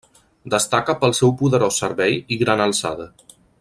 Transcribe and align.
Destaca 0.53 0.95
pel 1.03 1.13
seu 1.19 1.35
poderós 1.43 1.79
servei 1.83 2.19
i 2.37 2.41
gran 2.45 2.69
alçada. 2.69 3.11